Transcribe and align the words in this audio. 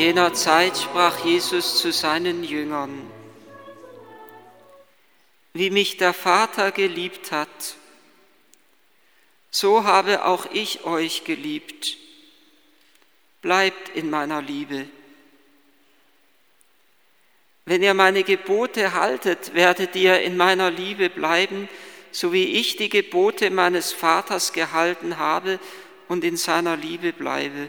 Jener 0.00 0.32
Zeit 0.32 0.78
sprach 0.78 1.26
Jesus 1.26 1.76
zu 1.76 1.92
seinen 1.92 2.42
Jüngern, 2.42 3.02
wie 5.52 5.68
mich 5.68 5.98
der 5.98 6.14
Vater 6.14 6.72
geliebt 6.72 7.32
hat, 7.32 7.76
so 9.50 9.84
habe 9.84 10.24
auch 10.24 10.46
ich 10.54 10.84
euch 10.84 11.24
geliebt. 11.24 11.98
Bleibt 13.42 13.90
in 13.90 14.08
meiner 14.08 14.40
Liebe. 14.40 14.86
Wenn 17.66 17.82
ihr 17.82 17.92
meine 17.92 18.22
Gebote 18.22 18.94
haltet, 18.94 19.52
werdet 19.52 19.94
ihr 19.96 20.22
in 20.22 20.34
meiner 20.34 20.70
Liebe 20.70 21.10
bleiben, 21.10 21.68
so 22.10 22.32
wie 22.32 22.58
ich 22.58 22.76
die 22.76 22.88
Gebote 22.88 23.50
meines 23.50 23.92
Vaters 23.92 24.54
gehalten 24.54 25.18
habe 25.18 25.60
und 26.08 26.24
in 26.24 26.38
seiner 26.38 26.78
Liebe 26.78 27.12
bleibe. 27.12 27.68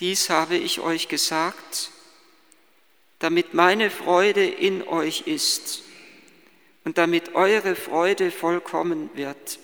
Dies 0.00 0.30
habe 0.30 0.56
ich 0.56 0.80
euch 0.80 1.08
gesagt, 1.08 1.90
damit 3.18 3.54
meine 3.54 3.90
Freude 3.90 4.44
in 4.44 4.86
euch 4.86 5.22
ist 5.26 5.82
und 6.84 6.98
damit 6.98 7.34
eure 7.34 7.76
Freude 7.76 8.30
vollkommen 8.30 9.10
wird. 9.14 9.58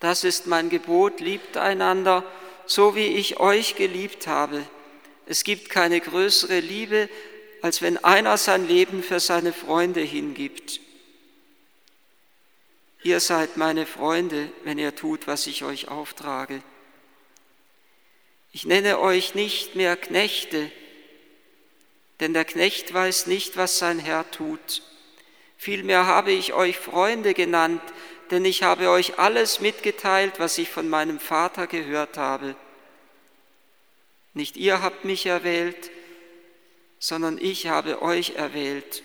Das 0.00 0.24
ist 0.24 0.46
mein 0.46 0.70
Gebot, 0.70 1.20
liebt 1.20 1.56
einander, 1.56 2.24
so 2.66 2.94
wie 2.94 3.06
ich 3.06 3.40
euch 3.40 3.74
geliebt 3.74 4.26
habe. 4.26 4.64
Es 5.26 5.44
gibt 5.44 5.68
keine 5.68 6.00
größere 6.00 6.60
Liebe, 6.60 7.08
als 7.60 7.82
wenn 7.82 8.02
einer 8.02 8.36
sein 8.38 8.66
Leben 8.66 9.02
für 9.02 9.20
seine 9.20 9.52
Freunde 9.52 10.00
hingibt. 10.00 10.80
Ihr 13.02 13.20
seid 13.20 13.56
meine 13.56 13.86
Freunde, 13.86 14.50
wenn 14.64 14.78
ihr 14.78 14.94
tut, 14.94 15.26
was 15.26 15.46
ich 15.46 15.64
euch 15.64 15.88
auftrage. 15.88 16.62
Ich 18.58 18.64
nenne 18.64 18.98
euch 18.98 19.36
nicht 19.36 19.76
mehr 19.76 19.96
Knechte, 19.96 20.72
denn 22.18 22.34
der 22.34 22.44
Knecht 22.44 22.92
weiß 22.92 23.28
nicht, 23.28 23.56
was 23.56 23.78
sein 23.78 24.00
Herr 24.00 24.28
tut. 24.32 24.82
Vielmehr 25.56 26.06
habe 26.06 26.32
ich 26.32 26.54
euch 26.54 26.76
Freunde 26.76 27.34
genannt, 27.34 27.80
denn 28.32 28.44
ich 28.44 28.64
habe 28.64 28.90
euch 28.90 29.20
alles 29.20 29.60
mitgeteilt, 29.60 30.40
was 30.40 30.58
ich 30.58 30.70
von 30.70 30.88
meinem 30.88 31.20
Vater 31.20 31.68
gehört 31.68 32.16
habe. 32.16 32.56
Nicht 34.34 34.56
ihr 34.56 34.82
habt 34.82 35.04
mich 35.04 35.26
erwählt, 35.26 35.92
sondern 36.98 37.38
ich 37.38 37.68
habe 37.68 38.02
euch 38.02 38.30
erwählt 38.30 39.04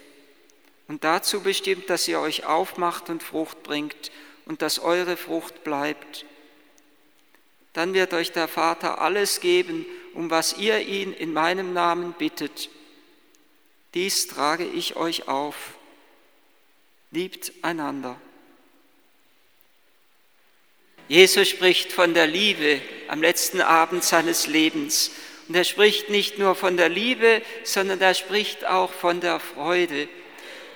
und 0.87 1.03
dazu 1.03 1.41
bestimmt, 1.41 1.91
dass 1.91 2.07
ihr 2.07 2.19
euch 2.19 2.47
aufmacht 2.47 3.11
und 3.11 3.21
Frucht 3.21 3.61
bringt 3.61 4.09
und 4.45 4.63
dass 4.63 4.79
eure 4.79 5.15
Frucht 5.15 5.63
bleibt. 5.63 6.25
Dann 7.73 7.93
wird 7.93 8.13
euch 8.13 8.31
der 8.31 8.47
Vater 8.47 9.01
alles 9.01 9.39
geben, 9.39 9.85
um 10.13 10.29
was 10.29 10.57
ihr 10.57 10.79
ihn 10.79 11.11
in 11.13 11.33
meinem 11.33 11.73
Namen 11.73 12.13
bittet. 12.13 12.69
Dies 13.93 14.27
trage 14.27 14.65
ich 14.65 14.95
euch 14.95 15.27
auf. 15.27 15.55
Liebt 17.11 17.51
einander. 17.61 18.19
Jesus 21.07 21.49
spricht 21.49 21.91
von 21.91 22.13
der 22.13 22.27
Liebe 22.27 22.81
am 23.07 23.21
letzten 23.21 23.61
Abend 23.61 24.03
seines 24.03 24.47
Lebens. 24.47 25.11
Und 25.47 25.55
er 25.55 25.63
spricht 25.63 26.09
nicht 26.09 26.39
nur 26.39 26.55
von 26.55 26.77
der 26.77 26.89
Liebe, 26.89 27.41
sondern 27.63 27.99
er 27.99 28.13
spricht 28.13 28.65
auch 28.65 28.91
von 28.91 29.19
der 29.19 29.39
Freude. 29.39 30.07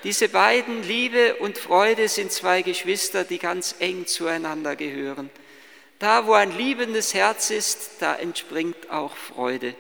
Diese 0.04 0.30
beiden, 0.30 0.84
Liebe 0.84 1.36
und 1.36 1.58
Freude, 1.58 2.08
sind 2.08 2.32
zwei 2.32 2.62
Geschwister, 2.62 3.24
die 3.24 3.40
ganz 3.40 3.76
eng 3.80 4.06
zueinander 4.06 4.76
gehören. 4.76 5.30
Da, 6.00 6.28
wo 6.28 6.34
ein 6.34 6.56
liebendes 6.56 7.14
Herz 7.14 7.50
ist, 7.50 7.90
da 8.00 8.16
entspringt 8.16 8.90
auch 8.90 9.16
Freude. 9.16 9.76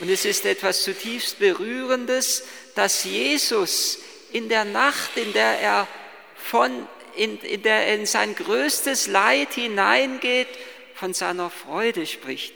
Und 0.00 0.10
es 0.10 0.24
ist 0.24 0.44
etwas 0.44 0.82
zutiefst 0.82 1.38
Berührendes, 1.38 2.44
dass 2.74 3.04
Jesus 3.04 3.98
in 4.32 4.48
der 4.48 4.64
Nacht, 4.64 5.16
in 5.16 5.32
der 5.32 5.60
er 5.60 5.88
von, 6.36 6.88
in, 7.16 7.38
in 7.40 7.62
der 7.62 7.86
er 7.86 7.94
in 7.96 8.06
sein 8.06 8.34
größtes 8.34 9.06
Leid 9.06 9.54
hineingeht, 9.54 10.48
von 10.94 11.14
seiner 11.14 11.50
Freude 11.50 12.06
spricht. 12.06 12.54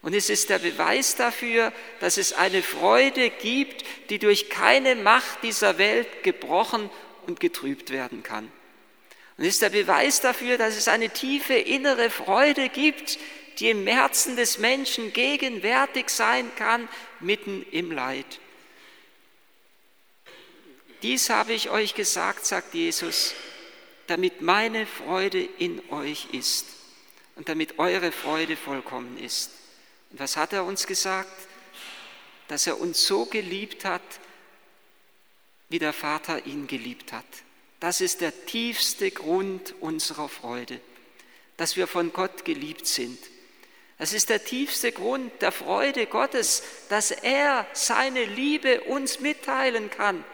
Und 0.00 0.14
es 0.14 0.30
ist 0.30 0.48
der 0.48 0.58
Beweis 0.58 1.16
dafür, 1.16 1.72
dass 2.00 2.16
es 2.16 2.32
eine 2.32 2.62
Freude 2.62 3.30
gibt, 3.30 3.84
die 4.10 4.18
durch 4.18 4.48
keine 4.48 4.94
Macht 4.94 5.42
dieser 5.42 5.76
Welt 5.76 6.22
gebrochen 6.22 6.88
und 7.26 7.40
getrübt 7.40 7.90
werden 7.90 8.22
kann. 8.22 8.50
Und 9.38 9.44
ist 9.44 9.62
der 9.62 9.70
Beweis 9.70 10.20
dafür, 10.20 10.58
dass 10.58 10.76
es 10.76 10.88
eine 10.88 11.10
tiefe 11.10 11.54
innere 11.54 12.10
Freude 12.10 12.68
gibt, 12.68 13.18
die 13.58 13.70
im 13.70 13.86
Herzen 13.86 14.36
des 14.36 14.58
Menschen 14.58 15.12
gegenwärtig 15.12 16.10
sein 16.10 16.50
kann, 16.56 16.88
mitten 17.20 17.64
im 17.70 17.92
Leid. 17.92 18.40
Dies 21.02 21.30
habe 21.30 21.52
ich 21.52 21.70
euch 21.70 21.94
gesagt, 21.94 22.44
sagt 22.44 22.74
Jesus, 22.74 23.34
damit 24.08 24.40
meine 24.40 24.86
Freude 24.86 25.40
in 25.40 25.80
euch 25.90 26.28
ist 26.32 26.66
und 27.36 27.48
damit 27.48 27.78
eure 27.78 28.10
Freude 28.10 28.56
vollkommen 28.56 29.16
ist. 29.18 29.52
Und 30.10 30.18
was 30.18 30.36
hat 30.36 30.52
er 30.52 30.64
uns 30.64 30.86
gesagt? 30.86 31.30
Dass 32.48 32.66
er 32.66 32.80
uns 32.80 33.06
so 33.06 33.26
geliebt 33.26 33.84
hat, 33.84 34.02
wie 35.68 35.78
der 35.78 35.92
Vater 35.92 36.46
ihn 36.46 36.66
geliebt 36.66 37.12
hat. 37.12 37.26
Das 37.80 38.00
ist 38.00 38.20
der 38.20 38.46
tiefste 38.46 39.10
Grund 39.10 39.74
unserer 39.80 40.28
Freude, 40.28 40.80
dass 41.56 41.76
wir 41.76 41.86
von 41.86 42.12
Gott 42.12 42.44
geliebt 42.44 42.86
sind. 42.86 43.18
Das 43.98 44.12
ist 44.12 44.28
der 44.30 44.44
tiefste 44.44 44.92
Grund 44.92 45.42
der 45.42 45.52
Freude 45.52 46.06
Gottes, 46.06 46.62
dass 46.88 47.10
er 47.10 47.66
seine 47.72 48.24
Liebe 48.24 48.82
uns 48.82 49.20
mitteilen 49.20 49.90
kann. 49.90 50.24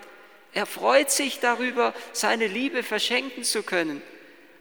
Er 0.53 0.67
freut 0.67 1.11
sich 1.11 1.41
darüber, 1.41 1.95
seine 2.13 2.47
Liebe 2.47 2.83
verschenken 2.83 3.43
zu 3.43 3.63
können. 3.63 4.03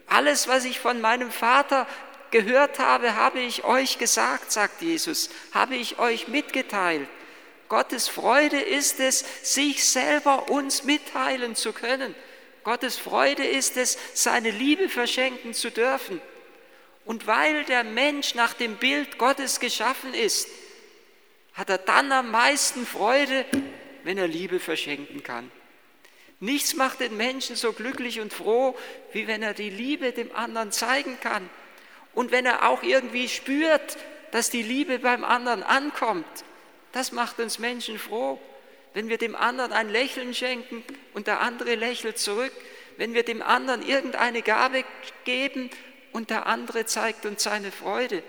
Alles, 0.06 0.48
was 0.48 0.64
ich 0.64 0.80
von 0.80 1.00
meinem 1.00 1.30
Vater 1.30 1.86
gehört 2.30 2.78
habe, 2.78 3.14
habe 3.14 3.40
ich 3.40 3.64
euch 3.64 3.98
gesagt, 3.98 4.50
sagt 4.50 4.82
Jesus, 4.82 5.30
habe 5.52 5.76
ich 5.76 5.98
euch 5.98 6.28
mitgeteilt. 6.28 7.08
Gottes 7.68 8.08
Freude 8.08 8.60
ist 8.60 9.00
es, 9.00 9.24
sich 9.42 9.84
selber 9.84 10.50
uns 10.50 10.84
mitteilen 10.84 11.54
zu 11.54 11.72
können. 11.72 12.14
Gottes 12.64 12.96
Freude 12.96 13.44
ist 13.44 13.76
es, 13.76 13.98
seine 14.14 14.50
Liebe 14.50 14.88
verschenken 14.88 15.54
zu 15.54 15.70
dürfen. 15.70 16.20
Und 17.04 17.26
weil 17.26 17.64
der 17.64 17.84
Mensch 17.84 18.34
nach 18.34 18.54
dem 18.54 18.76
Bild 18.76 19.18
Gottes 19.18 19.60
geschaffen 19.60 20.14
ist, 20.14 20.48
hat 21.52 21.70
er 21.70 21.78
dann 21.78 22.10
am 22.10 22.30
meisten 22.30 22.86
Freude, 22.86 23.44
wenn 24.02 24.18
er 24.18 24.26
Liebe 24.26 24.58
verschenken 24.58 25.22
kann. 25.22 25.50
Nichts 26.40 26.74
macht 26.74 27.00
den 27.00 27.16
Menschen 27.16 27.56
so 27.56 27.72
glücklich 27.72 28.20
und 28.20 28.32
froh, 28.32 28.76
wie 29.12 29.26
wenn 29.26 29.42
er 29.42 29.54
die 29.54 29.70
Liebe 29.70 30.12
dem 30.12 30.34
anderen 30.34 30.72
zeigen 30.72 31.18
kann 31.20 31.48
und 32.14 32.32
wenn 32.32 32.46
er 32.46 32.68
auch 32.68 32.82
irgendwie 32.82 33.28
spürt, 33.28 33.96
dass 34.30 34.50
die 34.50 34.62
Liebe 34.62 34.98
beim 34.98 35.24
anderen 35.24 35.62
ankommt, 35.62 36.26
das 36.92 37.12
macht 37.12 37.38
uns 37.38 37.58
Menschen 37.58 37.98
froh. 37.98 38.40
Wenn 38.94 39.08
wir 39.08 39.18
dem 39.18 39.34
anderen 39.34 39.72
ein 39.72 39.90
Lächeln 39.90 40.34
schenken 40.34 40.84
und 41.12 41.26
der 41.26 41.40
andere 41.40 41.74
lächelt 41.74 42.18
zurück, 42.18 42.52
wenn 42.96 43.12
wir 43.12 43.24
dem 43.24 43.42
anderen 43.42 43.86
irgendeine 43.86 44.40
Gabe 44.40 44.84
geben 45.24 45.68
und 46.12 46.30
der 46.30 46.46
andere 46.46 46.86
zeigt 46.86 47.26
uns 47.26 47.42
seine 47.42 47.72
Freude. 47.72 48.22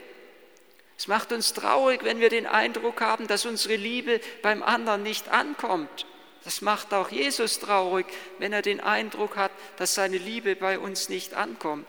Es 0.98 1.08
macht 1.08 1.32
uns 1.32 1.54
traurig, 1.54 2.04
wenn 2.04 2.20
wir 2.20 2.30
den 2.30 2.48
Eindruck 2.48 3.02
haben, 3.02 3.28
dass 3.28 3.46
unsere 3.46 3.76
Liebe 3.76 4.20
beim 4.42 4.64
anderen 4.64 5.04
nicht 5.04 5.30
ankommt. 5.30 6.08
Das 6.44 6.62
macht 6.62 6.94
auch 6.94 7.12
Jesus 7.12 7.60
traurig, 7.60 8.08
wenn 8.40 8.54
er 8.54 8.62
den 8.62 8.80
Eindruck 8.80 9.36
hat, 9.36 9.52
dass 9.78 9.94
seine 9.94 10.18
Liebe 10.18 10.56
bei 10.56 10.80
uns 10.80 11.10
nicht 11.10 11.34
ankommt. 11.34 11.86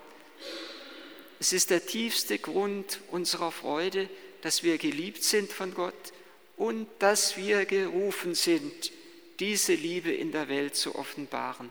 Es 1.38 1.52
ist 1.52 1.70
der 1.70 1.84
tiefste 1.86 2.38
Grund 2.38 3.00
unserer 3.10 3.52
Freude, 3.52 4.08
dass 4.42 4.62
wir 4.62 4.76
geliebt 4.78 5.22
sind 5.22 5.52
von 5.52 5.74
Gott 5.74 5.94
und 6.56 6.88
dass 6.98 7.36
wir 7.36 7.64
gerufen 7.66 8.34
sind, 8.34 8.92
diese 9.40 9.74
Liebe 9.74 10.10
in 10.10 10.32
der 10.32 10.48
Welt 10.48 10.74
zu 10.74 10.94
offenbaren. 10.94 11.70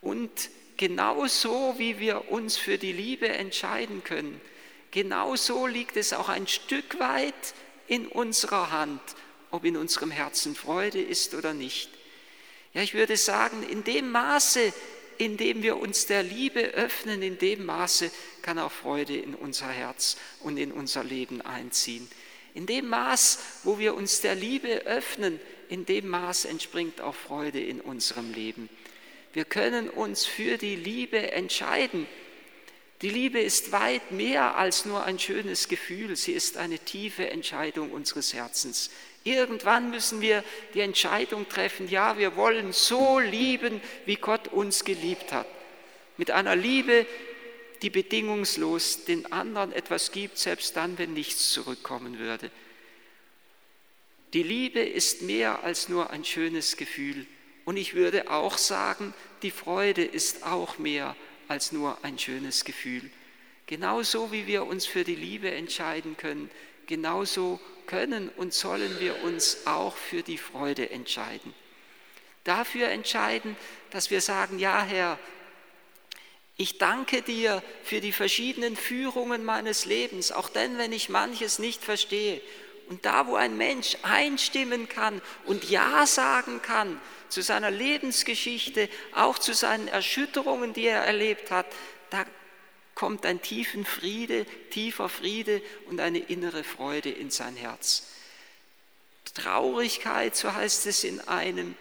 Und 0.00 0.50
genauso 0.76 1.74
wie 1.78 1.98
wir 1.98 2.30
uns 2.30 2.56
für 2.56 2.78
die 2.78 2.92
Liebe 2.92 3.28
entscheiden 3.28 4.02
können, 4.04 4.40
genauso 4.90 5.66
liegt 5.66 5.96
es 5.96 6.12
auch 6.12 6.28
ein 6.28 6.46
Stück 6.46 6.98
weit 6.98 7.54
in 7.86 8.06
unserer 8.06 8.70
Hand, 8.70 9.00
ob 9.50 9.64
in 9.64 9.76
unserem 9.76 10.10
Herzen 10.10 10.54
Freude 10.54 11.00
ist 11.00 11.34
oder 11.34 11.52
nicht. 11.52 11.90
Ja, 12.72 12.82
ich 12.82 12.94
würde 12.94 13.16
sagen, 13.16 13.62
in 13.62 13.84
dem 13.84 14.10
Maße, 14.10 14.72
indem 15.18 15.62
wir 15.62 15.76
uns 15.76 16.06
der 16.06 16.22
Liebe 16.22 16.60
öffnen, 16.60 17.22
in 17.22 17.38
dem 17.38 17.64
Maße 17.64 18.10
kann 18.42 18.58
auch 18.58 18.72
Freude 18.72 19.16
in 19.16 19.34
unser 19.34 19.68
Herz 19.68 20.16
und 20.40 20.56
in 20.56 20.72
unser 20.72 21.04
Leben 21.04 21.40
einziehen. 21.40 22.08
In 22.54 22.66
dem 22.66 22.88
Maß, 22.88 23.40
wo 23.64 23.78
wir 23.78 23.94
uns 23.94 24.20
der 24.20 24.36
Liebe 24.36 24.86
öffnen, 24.86 25.40
in 25.68 25.84
dem 25.86 26.08
Maß 26.08 26.44
entspringt 26.44 27.00
auch 27.00 27.14
Freude 27.14 27.60
in 27.60 27.80
unserem 27.80 28.32
Leben. 28.32 28.68
Wir 29.32 29.44
können 29.44 29.90
uns 29.90 30.24
für 30.24 30.56
die 30.56 30.76
Liebe 30.76 31.32
entscheiden. 31.32 32.06
Die 33.02 33.10
Liebe 33.10 33.40
ist 33.40 33.72
weit 33.72 34.12
mehr 34.12 34.56
als 34.56 34.84
nur 34.84 35.04
ein 35.04 35.18
schönes 35.18 35.66
Gefühl, 35.68 36.14
sie 36.14 36.32
ist 36.32 36.56
eine 36.56 36.78
tiefe 36.78 37.28
Entscheidung 37.28 37.90
unseres 37.90 38.32
Herzens. 38.32 38.90
Irgendwann 39.24 39.90
müssen 39.90 40.20
wir 40.20 40.44
die 40.74 40.80
Entscheidung 40.80 41.48
treffen, 41.48 41.88
ja, 41.88 42.18
wir 42.18 42.36
wollen 42.36 42.72
so 42.72 43.18
lieben, 43.18 43.80
wie 44.06 44.16
Gott 44.16 44.48
uns 44.48 44.84
geliebt 44.84 45.32
hat. 45.32 45.46
Mit 46.16 46.30
einer 46.30 46.54
Liebe, 46.54 47.04
die 47.82 47.90
bedingungslos 47.90 49.04
den 49.04 49.30
anderen 49.32 49.72
etwas 49.72 50.12
gibt, 50.12 50.38
selbst 50.38 50.76
dann, 50.76 50.98
wenn 50.98 51.12
nichts 51.12 51.52
zurückkommen 51.52 52.18
würde. 52.18 52.50
Die 54.32 54.42
Liebe 54.42 54.80
ist 54.80 55.22
mehr 55.22 55.62
als 55.62 55.88
nur 55.88 56.10
ein 56.10 56.24
schönes 56.24 56.76
Gefühl. 56.76 57.26
Und 57.64 57.76
ich 57.76 57.94
würde 57.94 58.30
auch 58.30 58.58
sagen, 58.58 59.14
die 59.42 59.50
Freude 59.50 60.04
ist 60.04 60.44
auch 60.44 60.78
mehr 60.78 61.16
als 61.48 61.72
nur 61.72 62.04
ein 62.04 62.18
schönes 62.18 62.64
Gefühl. 62.64 63.10
Genauso 63.66 64.32
wie 64.32 64.46
wir 64.46 64.66
uns 64.66 64.86
für 64.86 65.04
die 65.04 65.14
Liebe 65.14 65.50
entscheiden 65.50 66.16
können, 66.16 66.50
genauso 66.86 67.60
können 67.86 68.28
und 68.28 68.52
sollen 68.52 69.00
wir 69.00 69.22
uns 69.22 69.66
auch 69.66 69.96
für 69.96 70.22
die 70.22 70.38
Freude 70.38 70.90
entscheiden. 70.90 71.54
Dafür 72.44 72.88
entscheiden, 72.88 73.56
dass 73.90 74.10
wir 74.10 74.20
sagen, 74.20 74.58
ja 74.58 74.82
Herr, 74.82 75.18
ich 76.56 76.78
danke 76.78 77.22
dir 77.22 77.62
für 77.82 78.00
die 78.00 78.12
verschiedenen 78.12 78.76
Führungen 78.76 79.44
meines 79.44 79.86
Lebens, 79.86 80.30
auch 80.30 80.48
denn, 80.48 80.78
wenn 80.78 80.92
ich 80.92 81.08
manches 81.08 81.58
nicht 81.58 81.82
verstehe. 81.82 82.40
Und 82.88 83.04
da, 83.04 83.26
wo 83.26 83.34
ein 83.34 83.56
Mensch 83.56 83.96
einstimmen 84.02 84.88
kann 84.88 85.20
und 85.46 85.64
Ja 85.70 86.06
sagen 86.06 86.60
kann 86.62 87.00
zu 87.28 87.42
seiner 87.42 87.70
Lebensgeschichte, 87.70 88.88
auch 89.12 89.38
zu 89.38 89.54
seinen 89.54 89.88
Erschütterungen, 89.88 90.74
die 90.74 90.86
er 90.86 91.02
erlebt 91.02 91.50
hat, 91.50 91.66
da 92.10 92.24
kommt 92.94 93.26
ein 93.26 93.42
tiefen 93.42 93.84
Friede, 93.84 94.46
tiefer 94.70 95.08
Friede 95.08 95.60
und 95.86 95.98
eine 95.98 96.18
innere 96.18 96.62
Freude 96.62 97.10
in 97.10 97.30
sein 97.30 97.56
Herz. 97.56 98.10
Traurigkeit, 99.34 100.36
so 100.36 100.52
heißt 100.52 100.86
es 100.86 101.02
in 101.02 101.20
einem 101.20 101.74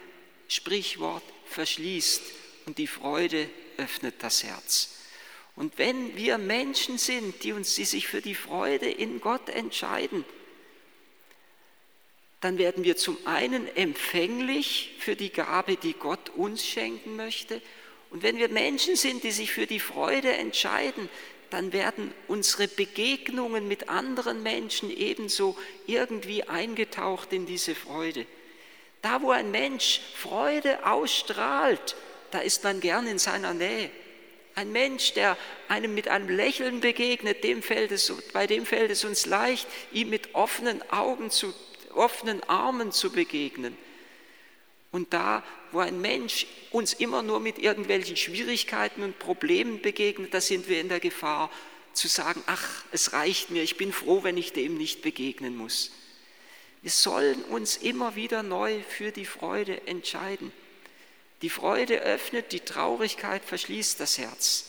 Sprichwort, 0.47 1.23
verschließt 1.45 2.23
und 2.65 2.79
die 2.79 2.87
Freude 2.87 3.47
öffnet 3.77 4.15
das 4.19 4.43
Herz. 4.43 4.89
Und 5.55 5.77
wenn 5.77 6.15
wir 6.15 6.37
Menschen 6.37 6.97
sind, 6.97 7.43
die 7.43 7.53
uns, 7.53 7.75
die 7.75 7.85
sich 7.85 8.07
für 8.07 8.21
die 8.21 8.35
Freude 8.35 8.89
in 8.89 9.21
Gott 9.21 9.49
entscheiden, 9.49 10.25
dann 12.41 12.57
werden 12.57 12.83
wir 12.83 12.97
zum 12.97 13.17
einen 13.25 13.73
empfänglich 13.75 14.95
für 14.99 15.15
die 15.15 15.29
Gabe, 15.29 15.77
die 15.77 15.93
Gott 15.93 16.29
uns 16.29 16.65
schenken 16.65 17.15
möchte. 17.15 17.61
Und 18.09 18.21
wenn 18.21 18.37
wir 18.37 18.49
Menschen 18.49 18.95
sind, 18.95 19.23
die 19.23 19.31
sich 19.31 19.51
für 19.51 19.65
die 19.65 19.79
Freude 19.79 20.33
entscheiden, 20.33 21.07
dann 21.51 21.71
werden 21.71 22.13
unsere 22.27 22.67
Begegnungen 22.67 23.67
mit 23.67 23.87
anderen 23.87 24.43
Menschen 24.43 24.89
ebenso 24.89 25.55
irgendwie 25.85 26.43
eingetaucht 26.43 27.31
in 27.31 27.45
diese 27.45 27.75
Freude. 27.75 28.25
Da, 29.03 29.21
wo 29.21 29.31
ein 29.31 29.51
Mensch 29.51 30.01
Freude 30.15 30.85
ausstrahlt, 30.85 31.95
da 32.33 32.39
ist 32.39 32.63
man 32.63 32.79
gern 32.79 33.05
in 33.07 33.19
seiner 33.19 33.53
Nähe. 33.53 33.91
Ein 34.55 34.71
Mensch, 34.71 35.13
der 35.13 35.37
einem 35.67 35.93
mit 35.93 36.07
einem 36.07 36.29
Lächeln 36.29 36.79
begegnet, 36.79 37.43
dem 37.43 37.61
fällt 37.61 37.91
es, 37.91 38.11
bei 38.33 38.47
dem 38.47 38.65
fällt 38.65 38.91
es 38.91 39.03
uns 39.03 39.25
leicht, 39.25 39.67
ihm 39.91 40.09
mit 40.09 40.35
offenen 40.35 40.81
Augen, 40.91 41.31
zu, 41.31 41.53
offenen 41.93 42.43
Armen 42.43 42.91
zu 42.91 43.11
begegnen. 43.11 43.77
Und 44.91 45.13
da, 45.13 45.43
wo 45.71 45.79
ein 45.79 46.01
Mensch 46.01 46.45
uns 46.71 46.93
immer 46.93 47.23
nur 47.23 47.39
mit 47.39 47.57
irgendwelchen 47.57 48.15
Schwierigkeiten 48.15 49.01
und 49.01 49.17
Problemen 49.17 49.81
begegnet, 49.81 50.33
da 50.33 50.41
sind 50.41 50.69
wir 50.69 50.79
in 50.79 50.89
der 50.89 50.99
Gefahr 50.99 51.49
zu 51.93 52.07
sagen, 52.07 52.43
ach, 52.45 52.85
es 52.91 53.13
reicht 53.13 53.49
mir, 53.49 53.63
ich 53.63 53.77
bin 53.77 53.91
froh, 53.91 54.23
wenn 54.23 54.37
ich 54.37 54.53
dem 54.53 54.77
nicht 54.77 55.01
begegnen 55.01 55.55
muss. 55.55 55.91
Wir 56.83 56.91
sollen 56.91 57.43
uns 57.45 57.77
immer 57.77 58.15
wieder 58.15 58.43
neu 58.43 58.81
für 58.87 59.11
die 59.11 59.25
Freude 59.25 59.87
entscheiden. 59.87 60.51
Die 61.43 61.49
Freude 61.49 61.99
öffnet, 61.99 62.53
die 62.53 62.61
Traurigkeit 62.61 63.43
verschließt 63.43 63.99
das 63.99 64.17
Herz. 64.17 64.63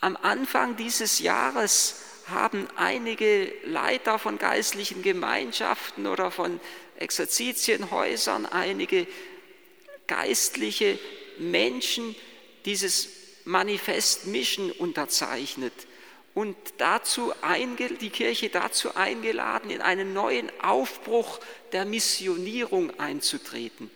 Am 0.00 0.16
Anfang 0.16 0.76
dieses 0.76 1.20
Jahres 1.20 2.00
haben 2.26 2.66
einige 2.74 3.52
Leiter 3.64 4.18
von 4.18 4.38
geistlichen 4.38 5.02
Gemeinschaften 5.02 6.08
oder 6.08 6.32
von 6.32 6.58
Exerzitienhäusern, 6.96 8.44
einige 8.44 9.06
geistliche 10.08 10.98
Menschen 11.38 12.16
dieses 12.64 13.08
Manifest 13.44 14.26
Mission 14.26 14.72
unterzeichnet 14.72 15.72
und 16.34 16.56
dazu 16.78 17.32
die 18.00 18.10
Kirche 18.10 18.48
dazu 18.48 18.96
eingeladen, 18.96 19.70
in 19.70 19.80
einen 19.80 20.12
neuen 20.12 20.50
Aufbruch 20.60 21.38
der 21.70 21.84
Missionierung 21.84 22.98
einzutreten. 22.98 23.92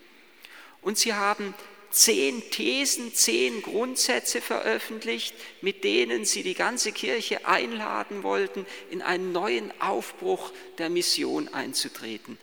Und 0.85 0.99
sie 0.99 1.15
haben 1.15 1.55
zehn 1.91 2.51
Thesen, 2.51 3.15
zehn 3.15 3.63
Grundsätze 3.63 4.41
veröffentlicht, 4.41 5.35
mit 5.63 5.83
denen 5.83 6.25
sie 6.25 6.43
die 6.43 6.55
ganze 6.55 6.93
Kirche 6.93 7.47
einladen 7.47 8.23
wollten, 8.23 8.67
in 8.91 9.01
einen 9.01 9.33
neuen 9.33 9.73
Aufbruch 9.81 10.53
der 10.79 10.91
Mission 10.91 11.49
einzutreten. 11.49 12.37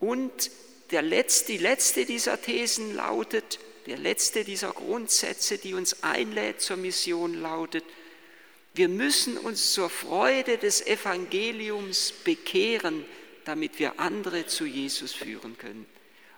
Und 0.00 0.50
der 0.90 1.02
letzte, 1.02 1.52
die 1.52 1.58
letzte 1.58 2.04
dieser 2.04 2.40
Thesen 2.40 2.94
lautet, 2.96 3.60
der 3.86 3.98
letzte 3.98 4.44
dieser 4.44 4.72
Grundsätze, 4.72 5.58
die 5.58 5.74
uns 5.74 6.02
einlädt 6.02 6.60
zur 6.60 6.76
Mission, 6.76 7.40
lautet, 7.40 7.84
wir 8.74 8.88
müssen 8.88 9.36
uns 9.36 9.72
zur 9.72 9.90
Freude 9.90 10.56
des 10.56 10.86
Evangeliums 10.86 12.12
bekehren, 12.24 13.04
damit 13.44 13.78
wir 13.78 14.00
andere 14.00 14.46
zu 14.46 14.64
Jesus 14.64 15.12
führen 15.12 15.58
können. 15.58 15.86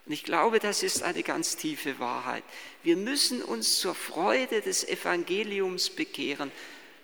Und 0.06 0.12
ich 0.12 0.24
glaube, 0.24 0.58
das 0.58 0.82
ist 0.82 1.02
eine 1.02 1.22
ganz 1.22 1.56
tiefe 1.56 1.98
Wahrheit. 1.98 2.44
Wir 2.82 2.96
müssen 2.96 3.42
uns 3.42 3.78
zur 3.78 3.94
Freude 3.94 4.60
des 4.60 4.86
Evangeliums 4.86 5.88
bekehren, 5.88 6.52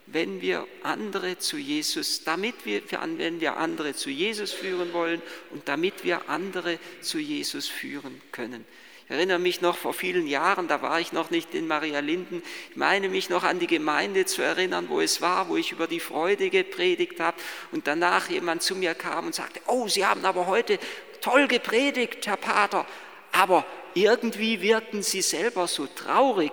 wenn 0.07 0.43
wir 0.43 0.67
andere 0.83 1.39
zu 1.39 1.57
Jesus, 1.57 2.25
damit 2.25 2.67
wir, 2.67 2.83
wenn 2.91 3.41
wir 3.41 3.57
andere 3.57 3.95
zu 3.95 4.11
Jesus 4.11 4.53
führen 4.53 4.93
wollen 4.93 5.23
und 5.51 5.69
damit 5.69 6.05
wir 6.05 6.29
andere 6.29 6.79
zu 7.01 7.19
Jesus 7.19 7.69
führen 7.69 8.21
können. 8.33 8.67
Ich 9.11 9.17
erinnere 9.17 9.41
mich 9.41 9.61
noch 9.61 9.77
vor 9.77 9.93
vielen 9.93 10.29
Jahren, 10.29 10.69
da 10.69 10.83
war 10.83 11.01
ich 11.01 11.13
noch 11.13 11.31
nicht 11.31 11.53
in 11.53 11.67
Maria 11.67 11.99
Linden, 11.99 12.45
ich 12.71 12.77
meine 12.77 13.09
mich 13.09 13.29
noch 13.29 13.43
an 13.43 13.59
die 13.59 13.67
Gemeinde 13.67 14.25
zu 14.25 14.41
erinnern, 14.41 14.89
wo 14.89 15.01
es 15.01 15.21
war, 15.21 15.49
wo 15.49 15.57
ich 15.57 15.73
über 15.73 15.89
die 15.89 15.99
Freude 15.99 16.49
gepredigt 16.49 17.19
habe 17.19 17.37
und 17.73 17.89
danach 17.89 18.31
jemand 18.31 18.63
zu 18.63 18.77
mir 18.77 18.95
kam 18.95 19.27
und 19.27 19.35
sagte, 19.35 19.61
oh, 19.67 19.89
Sie 19.89 20.07
haben 20.07 20.25
aber 20.25 20.47
heute 20.47 20.79
toll 21.21 21.49
gepredigt, 21.49 22.29
Herr 22.29 22.37
Pater, 22.37 22.87
aber 23.33 23.67
irgendwie 23.95 24.63
wirken 24.63 25.03
Sie 25.03 25.23
selber 25.23 25.67
so 25.67 25.89
traurig. 25.89 26.53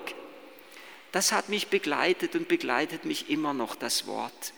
Das 1.12 1.32
hat 1.32 1.50
mich 1.50 1.68
begleitet 1.68 2.34
und 2.34 2.48
begleitet 2.48 3.06
mich 3.06 3.30
immer 3.30 3.54
noch 3.54 3.76
das 3.76 4.08
Wort. 4.08 4.54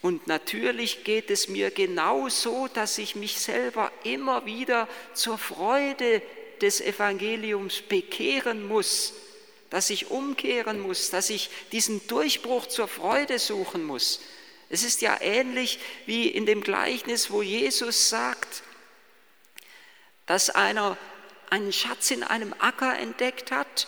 Und 0.00 0.28
natürlich 0.28 1.02
geht 1.02 1.32
es 1.32 1.48
mir 1.48 1.72
genau 1.72 2.28
so, 2.28 2.68
dass 2.72 2.98
ich 2.98 3.16
mich 3.16 3.40
selber 3.40 3.90
immer 4.04 4.46
wieder 4.46 4.86
zur 5.14 5.38
Freude 5.38 6.22
des 6.62 6.80
Evangeliums 6.80 7.82
bekehren 7.82 8.66
muss, 8.66 9.12
dass 9.70 9.90
ich 9.90 10.10
umkehren 10.10 10.80
muss, 10.80 11.10
dass 11.10 11.30
ich 11.30 11.50
diesen 11.72 12.06
Durchbruch 12.06 12.66
zur 12.66 12.88
Freude 12.88 13.38
suchen 13.38 13.84
muss. 13.84 14.20
Es 14.68 14.82
ist 14.82 15.00
ja 15.00 15.20
ähnlich 15.20 15.78
wie 16.06 16.28
in 16.28 16.46
dem 16.46 16.62
Gleichnis, 16.62 17.30
wo 17.30 17.42
Jesus 17.42 18.08
sagt, 18.08 18.62
dass 20.26 20.50
einer 20.50 20.96
einen 21.50 21.72
Schatz 21.72 22.10
in 22.10 22.24
einem 22.24 22.54
Acker 22.58 22.98
entdeckt 22.98 23.52
hat 23.52 23.86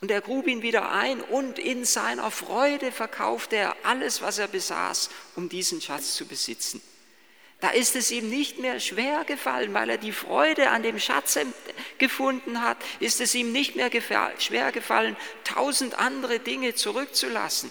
und 0.00 0.10
er 0.10 0.20
grub 0.20 0.46
ihn 0.46 0.62
wieder 0.62 0.90
ein 0.90 1.20
und 1.20 1.58
in 1.58 1.84
seiner 1.84 2.30
Freude 2.30 2.92
verkaufte 2.92 3.56
er 3.56 3.76
alles, 3.84 4.20
was 4.20 4.38
er 4.38 4.48
besaß, 4.48 5.10
um 5.36 5.48
diesen 5.48 5.80
Schatz 5.80 6.14
zu 6.14 6.26
besitzen. 6.26 6.82
Da 7.60 7.70
ist 7.70 7.94
es 7.94 8.10
ihm 8.10 8.30
nicht 8.30 8.58
mehr 8.58 8.80
schwer 8.80 9.24
gefallen, 9.24 9.74
weil 9.74 9.90
er 9.90 9.98
die 9.98 10.12
Freude 10.12 10.70
an 10.70 10.82
dem 10.82 10.98
Schatz 10.98 11.38
gefunden 11.98 12.62
hat, 12.62 12.78
ist 13.00 13.20
es 13.20 13.34
ihm 13.34 13.52
nicht 13.52 13.76
mehr 13.76 13.90
schwer 14.38 14.72
gefallen, 14.72 15.16
tausend 15.44 15.98
andere 15.98 16.38
Dinge 16.38 16.74
zurückzulassen. 16.74 17.70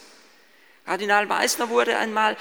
Kardinal 0.86 1.26
Meissner 1.26 1.70
wurde 1.70 1.98
einmal 1.98 2.38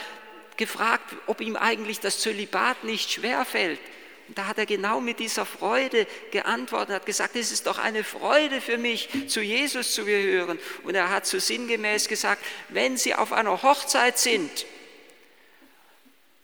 gefragt, 0.57 1.15
ob 1.27 1.41
ihm 1.41 1.57
eigentlich 1.57 2.01
das 2.01 2.21
Zölibat 2.21 2.85
nicht 2.85 3.11
schwer 3.11 3.45
fällt. 3.45 3.81
Und 4.29 4.37
da 4.37 4.47
hat 4.47 4.59
er 4.59 4.67
genau 4.67 5.01
mit 5.01 5.21
dieser 5.21 5.47
Freude 5.47 6.07
geantwortet, 6.31 6.97
hat 6.97 7.07
gesagt, 7.07 7.35
es 7.35 7.51
ist 7.51 7.67
doch 7.67 7.79
eine 7.79 8.05
Freude 8.05 8.61
für 8.61 8.77
mich, 8.77 9.09
zu 9.29 9.41
Jesus 9.41 9.95
zu 9.95 10.05
gehören. 10.05 10.59
Und 10.85 10.95
er 10.95 11.09
hat 11.09 11.27
so 11.27 11.39
sinngemäß 11.39 12.09
gesagt, 12.09 12.45
wenn 12.69 12.99
Sie 12.99 13.15
auf 13.15 13.33
einer 13.33 13.63
Hochzeit 13.63 14.19
sind 14.19 14.67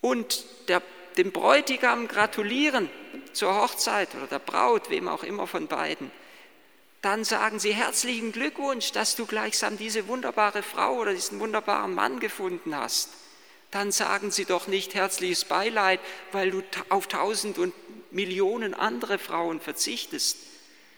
und 0.01 0.45
der, 0.69 0.83
dem 1.16 1.33
Bräutigam 1.33 2.09
gratulieren 2.09 2.90
zur 3.33 3.54
Hochzeit 3.54 4.14
oder 4.14 4.26
der 4.26 4.38
Braut, 4.38 4.90
wem 4.90 5.09
auch 5.09 5.23
immer 5.23 5.47
von 5.47 5.66
beiden, 5.66 6.11
dann 7.02 7.23
sagen 7.23 7.59
sie 7.59 7.75
herzlichen 7.75 8.33
Glückwunsch, 8.33 8.92
dass 8.92 9.14
du 9.14 9.26
gleichsam 9.26 9.76
diese 9.76 10.09
wunderbare 10.09 10.62
Frau 10.62 10.94
oder 10.94 11.12
diesen 11.12 11.38
wunderbaren 11.38 11.94
Mann 11.94 12.18
gefunden 12.18 12.75
hast. 12.75 13.11
Dann 13.71 13.92
sagen 13.92 14.30
sie 14.30 14.47
doch 14.47 14.68
nicht 14.68 14.94
herzliches 14.94 15.44
Beileid, 15.44 16.00
weil 16.33 16.50
du 16.50 16.62
auf 16.88 17.06
tausend 17.06 17.59
und 17.59 17.75
Millionen 18.11 18.73
andere 18.73 19.18
Frauen 19.18 19.61
verzichtest, 19.61 20.38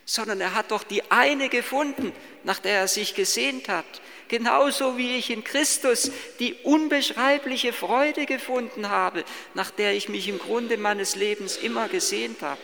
sondern 0.07 0.41
er 0.41 0.55
hat 0.55 0.71
doch 0.71 0.83
die 0.83 1.11
eine 1.11 1.51
gefunden, 1.51 2.13
nach 2.45 2.59
der 2.59 2.79
er 2.79 2.89
sich 2.89 3.15
gesehnt 3.15 3.69
hat. 3.69 3.85
Genauso 4.29 4.97
wie 4.97 5.17
ich 5.17 5.29
in 5.29 5.45
Christus 5.45 6.11
die 6.41 6.55
unbeschreibliche 6.65 7.75
Freude 7.75 8.25
gefunden 8.25 8.89
habe, 8.89 9.25
nach 9.53 9.71
der 9.71 9.93
ich 9.93 10.09
mich 10.09 10.29
im 10.29 10.39
Grunde 10.39 10.79
meines 10.79 11.15
Lebens 11.15 11.59
immer 11.59 11.89
gesehnt 11.89 12.41
habe 12.41 12.59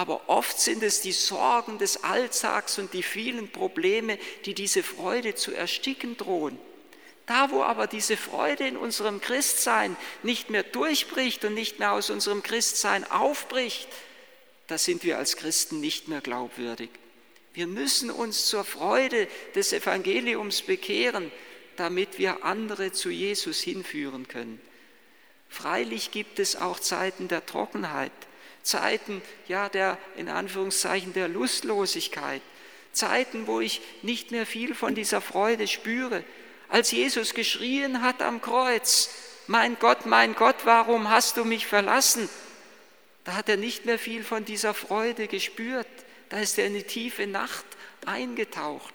aber 0.00 0.28
oft 0.28 0.58
sind 0.58 0.82
es 0.82 1.02
die 1.02 1.12
Sorgen 1.12 1.76
des 1.76 2.04
Alltags 2.04 2.78
und 2.78 2.94
die 2.94 3.02
vielen 3.02 3.50
Probleme, 3.50 4.18
die 4.46 4.54
diese 4.54 4.82
Freude 4.82 5.34
zu 5.34 5.52
ersticken 5.52 6.16
drohen. 6.16 6.58
Da, 7.26 7.50
wo 7.50 7.62
aber 7.62 7.86
diese 7.86 8.16
Freude 8.16 8.66
in 8.66 8.78
unserem 8.78 9.20
Christsein 9.20 9.96
nicht 10.22 10.48
mehr 10.48 10.62
durchbricht 10.62 11.44
und 11.44 11.52
nicht 11.52 11.78
mehr 11.78 11.92
aus 11.92 12.08
unserem 12.08 12.42
Christsein 12.42 13.08
aufbricht, 13.10 13.88
da 14.70 14.78
sind 14.78 15.02
wir 15.02 15.18
als 15.18 15.36
Christen 15.36 15.80
nicht 15.80 16.06
mehr 16.06 16.20
glaubwürdig. 16.20 16.90
Wir 17.54 17.66
müssen 17.66 18.08
uns 18.08 18.46
zur 18.46 18.62
Freude 18.62 19.26
des 19.56 19.72
Evangeliums 19.72 20.62
bekehren, 20.62 21.32
damit 21.74 22.18
wir 22.18 22.44
andere 22.44 22.92
zu 22.92 23.10
Jesus 23.10 23.60
hinführen 23.60 24.28
können. 24.28 24.60
Freilich 25.48 26.12
gibt 26.12 26.38
es 26.38 26.54
auch 26.54 26.78
Zeiten 26.78 27.26
der 27.26 27.44
Trockenheit. 27.44 28.12
Zeiten 28.62 29.22
ja 29.48 29.68
der 29.68 29.98
in 30.16 30.28
Anführungszeichen 30.28 31.14
der 31.14 31.26
Lustlosigkeit, 31.26 32.42
Zeiten, 32.92 33.48
wo 33.48 33.58
ich 33.58 33.80
nicht 34.02 34.30
mehr 34.30 34.46
viel 34.46 34.76
von 34.76 34.94
dieser 34.94 35.20
Freude 35.20 35.66
spüre. 35.66 36.22
Als 36.68 36.92
Jesus 36.92 37.34
geschrien 37.34 38.02
hat 38.02 38.22
am 38.22 38.40
Kreuz, 38.40 39.10
mein 39.48 39.76
Gott, 39.80 40.06
mein 40.06 40.36
Gott, 40.36 40.56
warum 40.62 41.10
hast 41.10 41.36
du 41.36 41.44
mich 41.44 41.66
verlassen? 41.66 42.28
Da 43.30 43.36
hat 43.36 43.48
er 43.48 43.56
nicht 43.56 43.86
mehr 43.86 44.00
viel 44.00 44.24
von 44.24 44.44
dieser 44.44 44.74
Freude 44.74 45.28
gespürt. 45.28 45.86
Da 46.30 46.40
ist 46.40 46.58
er 46.58 46.66
in 46.66 46.74
die 46.74 46.82
tiefe 46.82 47.28
Nacht 47.28 47.64
eingetaucht. 48.04 48.92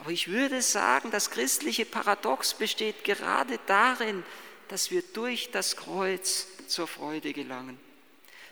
Aber 0.00 0.10
ich 0.10 0.26
würde 0.26 0.60
sagen, 0.60 1.12
das 1.12 1.30
christliche 1.30 1.84
Paradox 1.84 2.54
besteht 2.54 3.04
gerade 3.04 3.60
darin, 3.68 4.24
dass 4.66 4.90
wir 4.90 5.02
durch 5.02 5.52
das 5.52 5.76
Kreuz 5.76 6.48
zur 6.66 6.88
Freude 6.88 7.32
gelangen 7.32 7.78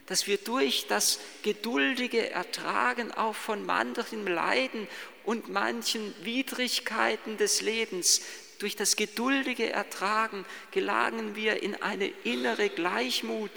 dass 0.06 0.26
wir 0.26 0.36
durch 0.36 0.88
das 0.88 1.20
geduldige 1.44 2.30
Ertragen 2.30 3.12
auch 3.12 3.36
von 3.36 3.64
manchem 3.64 4.26
Leiden 4.26 4.88
und 5.24 5.48
manchen 5.48 6.12
Widrigkeiten 6.24 7.36
des 7.38 7.60
Lebens, 7.60 8.20
durch 8.58 8.74
das 8.74 8.96
geduldige 8.96 9.70
Ertragen 9.70 10.44
gelangen 10.72 11.36
wir 11.36 11.62
in 11.62 11.80
eine 11.80 12.08
innere 12.24 12.68
Gleichmut, 12.68 13.50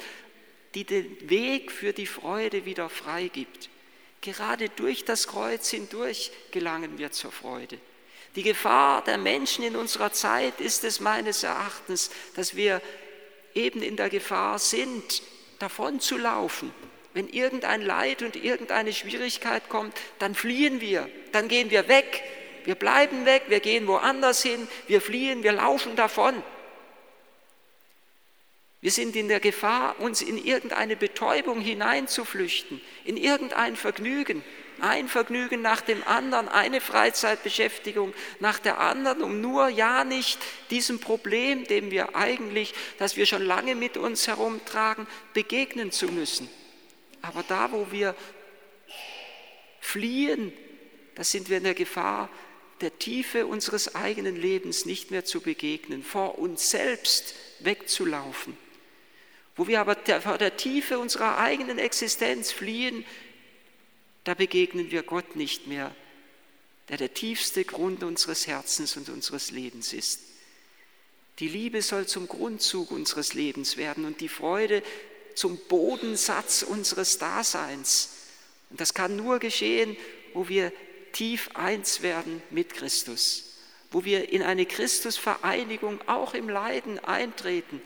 die 0.76 0.84
den 0.84 1.30
Weg 1.30 1.72
für 1.72 1.94
die 1.94 2.06
Freude 2.06 2.66
wieder 2.66 2.90
freigibt. 2.90 3.70
Gerade 4.22 4.70
durch 4.70 5.06
das 5.06 5.28
Kreuz 5.28 5.70
hindurch 5.70 6.32
gelangen 6.52 6.98
wir 6.98 7.12
zur 7.12 7.32
Freude. 7.32 7.78
Die 8.36 8.44
Gefahr 8.44 9.04
der 9.04 9.18
Menschen 9.18 9.64
in 9.64 9.78
unserer 9.78 10.12
Zeit 10.12 10.60
ist 10.60 10.84
es 10.84 11.00
meines 11.00 11.44
Erachtens, 11.44 12.12
dass 12.36 12.56
wir 12.56 12.82
eben 13.54 13.82
in 13.82 13.96
der 13.96 14.10
Gefahr 14.10 14.60
sind, 14.60 15.24
davon 15.60 16.02
zu 16.02 16.18
laufen. 16.18 16.74
Wenn 17.14 17.30
irgendein 17.30 17.82
Leid 17.82 18.24
und 18.24 18.36
irgendeine 18.36 18.92
Schwierigkeit 18.92 19.70
kommt, 19.70 19.98
dann 20.20 20.36
fliehen 20.36 20.82
wir, 20.82 21.10
dann 21.32 21.48
gehen 21.48 21.72
wir 21.72 21.88
weg. 21.88 22.22
Wir 22.66 22.76
bleiben 22.76 23.26
weg, 23.26 23.44
wir 23.48 23.62
gehen 23.62 23.88
woanders 23.88 24.42
hin, 24.42 24.68
wir 24.88 25.00
fliehen, 25.00 25.44
wir 25.44 25.54
laufen 25.54 25.96
davon. 25.96 26.44
Wir 28.86 28.92
sind 28.92 29.16
in 29.16 29.30
der 29.30 29.40
Gefahr, 29.40 30.00
uns 30.00 30.22
in 30.22 30.38
irgendeine 30.38 30.96
Betäubung 30.96 31.60
hineinzuflüchten, 31.60 32.80
in 33.04 33.18
irgendein 33.18 33.76
Vergnügen, 33.76 34.44
ein 34.80 35.08
Vergnügen 35.08 35.64
nach 35.64 35.82
dem 35.82 36.04
anderen, 36.04 36.48
eine 36.48 36.80
Freizeitbeschäftigung 36.82 38.14
nach 38.40 38.60
der 38.60 38.80
anderen, 38.80 39.24
um 39.24 39.42
nur 39.42 39.70
ja 39.70 40.04
nicht 40.04 40.38
diesem 40.70 41.00
Problem, 41.00 41.64
dem 41.64 41.90
wir 41.90 42.16
eigentlich, 42.16 42.76
das 43.00 43.18
wir 43.18 43.26
schon 43.26 43.42
lange 43.42 43.74
mit 43.74 43.98
uns 43.98 44.28
herumtragen, 44.28 45.08
begegnen 45.34 45.92
zu 45.92 46.06
müssen. 46.06 46.48
Aber 47.24 47.42
da, 47.42 47.72
wo 47.72 47.88
wir 47.90 48.14
fliehen, 49.80 50.54
da 51.16 51.24
sind 51.24 51.50
wir 51.50 51.58
in 51.58 51.64
der 51.64 51.74
Gefahr, 51.74 52.30
der 52.82 53.00
Tiefe 53.00 53.48
unseres 53.48 53.96
eigenen 53.96 54.36
Lebens 54.36 54.86
nicht 54.86 55.10
mehr 55.10 55.26
zu 55.26 55.42
begegnen, 55.42 56.04
vor 56.04 56.38
uns 56.38 56.70
selbst 56.70 57.34
wegzulaufen. 57.62 58.64
Wo 59.56 59.68
wir 59.68 59.80
aber 59.80 59.96
vor 60.22 60.38
der 60.38 60.58
Tiefe 60.58 61.00
unserer 61.00 61.38
eigenen 61.38 61.80
Existenz 61.80 62.52
fliehen, 62.52 63.06
da 64.26 64.34
begegnen 64.34 64.92
wir 64.92 65.04
Gott 65.04 65.36
nicht 65.36 65.68
mehr, 65.68 65.96
der 66.90 66.98
der 66.98 67.14
tiefste 67.14 67.64
Grund 67.64 68.04
unseres 68.04 68.48
Herzens 68.48 68.98
und 68.98 69.10
unseres 69.10 69.52
Lebens 69.52 69.94
ist. 69.94 70.20
Die 71.40 71.48
Liebe 71.48 71.82
soll 71.82 72.08
zum 72.08 72.28
Grundzug 72.28 72.92
unseres 72.92 73.34
Lebens 73.34 73.78
werden 73.78 74.06
und 74.06 74.22
die 74.22 74.30
Freude 74.30 74.82
zum 75.36 75.58
Bodensatz 75.68 76.64
unseres 76.64 77.18
Daseins. 77.18 78.10
Und 78.70 78.80
das 78.80 78.94
kann 78.94 79.16
nur 79.16 79.40
geschehen, 79.40 79.98
wo 80.34 80.48
wir 80.48 80.72
tief 81.12 81.50
eins 81.54 82.02
werden 82.02 82.42
mit 82.50 82.74
Christus, 82.74 83.58
wo 83.92 84.06
wir 84.06 84.30
in 84.30 84.42
eine 84.42 84.66
Christusvereinigung 84.66 86.00
auch 86.08 86.34
im 86.34 86.50
Leiden 86.50 87.00
eintreten. 87.00 87.82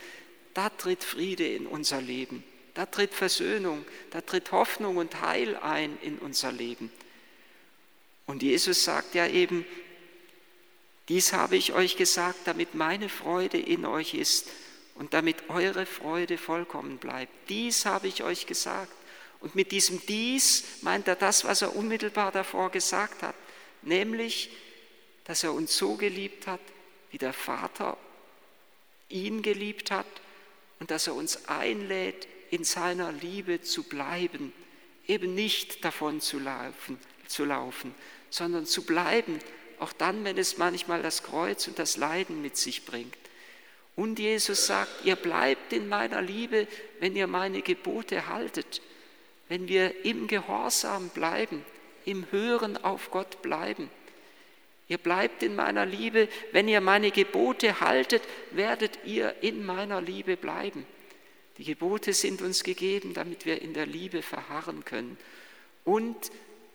Da 0.53 0.69
tritt 0.69 1.03
Friede 1.03 1.47
in 1.47 1.67
unser 1.67 2.01
Leben. 2.01 2.43
Da 2.73 2.85
tritt 2.85 3.13
Versöhnung, 3.13 3.85
da 4.11 4.21
tritt 4.21 4.51
Hoffnung 4.51 4.97
und 4.97 5.21
Heil 5.21 5.57
ein 5.57 5.97
in 6.01 6.17
unser 6.17 6.51
Leben. 6.51 6.91
Und 8.25 8.43
Jesus 8.43 8.83
sagt 8.83 9.15
ja 9.15 9.27
eben, 9.27 9.65
dies 11.09 11.33
habe 11.33 11.57
ich 11.57 11.73
euch 11.73 11.97
gesagt, 11.97 12.39
damit 12.45 12.75
meine 12.75 13.09
Freude 13.09 13.57
in 13.57 13.85
euch 13.85 14.13
ist 14.13 14.49
und 14.95 15.13
damit 15.13 15.49
eure 15.49 15.85
Freude 15.85 16.37
vollkommen 16.37 16.99
bleibt. 16.99 17.33
Dies 17.49 17.85
habe 17.85 18.07
ich 18.07 18.23
euch 18.23 18.45
gesagt. 18.45 18.93
Und 19.39 19.55
mit 19.55 19.71
diesem 19.71 20.01
dies 20.05 20.63
meint 20.81 21.07
er 21.07 21.15
das, 21.15 21.45
was 21.45 21.61
er 21.61 21.75
unmittelbar 21.75 22.31
davor 22.31 22.69
gesagt 22.69 23.23
hat, 23.23 23.35
nämlich, 23.81 24.51
dass 25.23 25.43
er 25.43 25.53
uns 25.53 25.75
so 25.75 25.95
geliebt 25.95 26.45
hat, 26.47 26.59
wie 27.11 27.17
der 27.17 27.33
Vater 27.33 27.97
ihn 29.09 29.41
geliebt 29.41 29.89
hat 29.91 30.05
und 30.79 30.91
dass 30.91 31.07
er 31.07 31.15
uns 31.15 31.47
einlädt, 31.47 32.27
in 32.51 32.63
seiner 32.63 33.11
Liebe 33.11 33.61
zu 33.61 33.83
bleiben, 33.83 34.53
eben 35.07 35.35
nicht 35.35 35.83
davon 35.85 36.21
zu 36.21 36.39
laufen, 36.39 36.99
zu 37.27 37.45
laufen, 37.45 37.93
sondern 38.29 38.65
zu 38.65 38.85
bleiben, 38.85 39.39
auch 39.79 39.93
dann, 39.93 40.23
wenn 40.23 40.37
es 40.37 40.57
manchmal 40.57 41.01
das 41.01 41.23
Kreuz 41.23 41.67
und 41.67 41.79
das 41.79 41.97
Leiden 41.97 42.41
mit 42.41 42.57
sich 42.57 42.85
bringt. 42.85 43.17
Und 43.95 44.19
Jesus 44.19 44.65
sagt, 44.65 45.05
ihr 45.05 45.15
bleibt 45.15 45.73
in 45.73 45.89
meiner 45.89 46.21
Liebe, 46.21 46.67
wenn 46.99 47.15
ihr 47.15 47.27
meine 47.27 47.61
Gebote 47.61 48.27
haltet, 48.27 48.81
wenn 49.47 49.67
wir 49.67 50.05
im 50.05 50.27
Gehorsam 50.27 51.09
bleiben, 51.09 51.65
im 52.05 52.25
Hören 52.31 52.77
auf 52.77 53.11
Gott 53.11 53.41
bleiben. 53.41 53.89
Ihr 54.89 54.97
bleibt 54.97 55.43
in 55.43 55.55
meiner 55.55 55.85
Liebe, 55.85 56.27
wenn 56.51 56.67
ihr 56.67 56.81
meine 56.81 57.11
Gebote 57.11 57.79
haltet, 57.79 58.23
werdet 58.51 58.99
ihr 59.05 59.35
in 59.41 59.63
meiner 59.63 60.01
Liebe 60.01 60.35
bleiben. 60.35 60.85
Die 61.59 61.63
Gebote 61.63 62.11
sind 62.11 62.41
uns 62.41 62.63
gegeben, 62.63 63.13
damit 63.13 63.45
wir 63.45 63.61
in 63.61 63.73
der 63.73 63.85
Liebe 63.85 64.23
verharren 64.23 64.83
können. 64.85 65.17
Und 65.85 66.31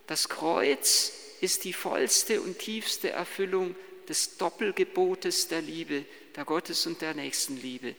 das 0.06 0.28
Kreuz 0.28 1.12
ist 1.40 1.64
die 1.64 1.72
vollste 1.72 2.40
und 2.40 2.58
tiefste 2.58 3.10
Erfüllung 3.10 3.74
des 4.08 4.36
Doppelgebotes 4.36 5.48
der 5.48 5.62
Liebe, 5.62 6.04
der 6.36 6.44
Gottes 6.44 6.86
und 6.86 7.00
der 7.00 7.14
Nächstenliebe. 7.14 7.96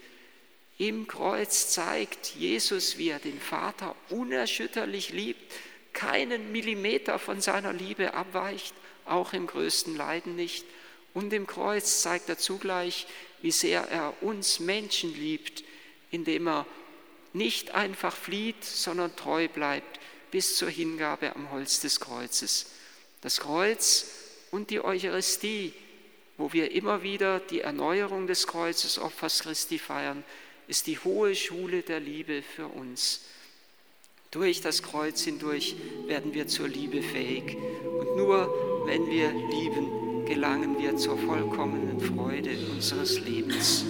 Im 0.77 1.07
Kreuz 1.07 1.69
zeigt 1.71 2.35
Jesus, 2.35 2.97
wie 2.97 3.09
er 3.09 3.19
den 3.19 3.39
Vater 3.39 3.95
unerschütterlich 4.09 5.11
liebt, 5.11 5.53
keinen 5.93 6.51
Millimeter 6.51 7.19
von 7.19 7.41
seiner 7.41 7.73
Liebe 7.73 8.13
abweicht, 8.13 8.73
auch 9.05 9.33
im 9.33 9.47
größten 9.47 9.95
Leiden 9.95 10.35
nicht. 10.35 10.65
Und 11.13 11.31
im 11.31 11.47
Kreuz 11.47 12.01
zeigt 12.01 12.29
er 12.29 12.37
zugleich, 12.37 13.07
wie 13.41 13.51
sehr 13.51 13.87
er 13.89 14.13
uns 14.21 14.59
Menschen 14.59 15.13
liebt, 15.15 15.63
indem 16.11 16.47
er 16.47 16.65
nicht 17.33 17.71
einfach 17.71 18.15
flieht, 18.15 18.63
sondern 18.63 19.15
treu 19.15 19.47
bleibt 19.47 19.99
bis 20.31 20.57
zur 20.57 20.69
Hingabe 20.69 21.35
am 21.35 21.51
Holz 21.51 21.79
des 21.79 21.99
Kreuzes. 21.99 22.71
Das 23.21 23.39
Kreuz 23.39 24.07
und 24.51 24.69
die 24.69 24.83
Eucharistie, 24.83 25.73
wo 26.37 26.51
wir 26.51 26.71
immer 26.71 27.03
wieder 27.03 27.39
die 27.39 27.61
Erneuerung 27.61 28.27
des 28.27 28.47
Kreuzesopfers 28.47 29.43
Christi 29.43 29.79
feiern, 29.79 30.23
ist 30.67 30.87
die 30.87 30.99
hohe 30.99 31.35
Schule 31.35 31.83
der 31.83 31.99
Liebe 31.99 32.41
für 32.41 32.67
uns. 32.67 33.21
Durch 34.31 34.59
das 34.59 34.83
Kreuz 34.83 35.21
hindurch 35.21 35.75
werden 36.07 36.33
wir 36.33 36.47
zur 36.47 36.67
Liebe 36.67 37.01
fähig. 37.01 37.55
Und 37.83 38.17
nur 38.17 38.74
wenn 38.85 39.07
wir 39.07 39.31
lieben, 39.31 40.25
gelangen 40.25 40.77
wir 40.79 40.95
zur 40.97 41.17
vollkommenen 41.17 41.99
Freude 41.99 42.51
unseres 42.73 43.19
Lebens. 43.19 43.85